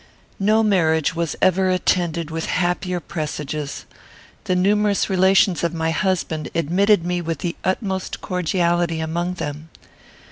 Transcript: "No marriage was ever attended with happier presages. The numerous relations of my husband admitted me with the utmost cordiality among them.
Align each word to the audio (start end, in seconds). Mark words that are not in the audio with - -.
"No 0.39 0.63
marriage 0.63 1.13
was 1.13 1.35
ever 1.43 1.69
attended 1.69 2.31
with 2.31 2.47
happier 2.47 2.99
presages. 2.99 3.85
The 4.45 4.55
numerous 4.55 5.11
relations 5.11 5.63
of 5.63 5.75
my 5.75 5.91
husband 5.91 6.49
admitted 6.55 7.05
me 7.05 7.21
with 7.21 7.37
the 7.37 7.55
utmost 7.63 8.19
cordiality 8.19 8.99
among 8.99 9.35
them. 9.35 9.69